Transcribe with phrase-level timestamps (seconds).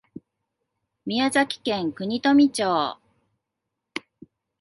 [1.05, 2.97] 宮崎県国富町